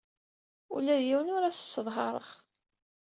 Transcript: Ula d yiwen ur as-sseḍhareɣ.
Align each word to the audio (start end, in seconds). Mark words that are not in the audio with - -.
Ula 0.75 0.95
d 1.01 1.03
yiwen 1.07 1.33
ur 1.35 1.43
as-sseḍhareɣ. 1.43 2.27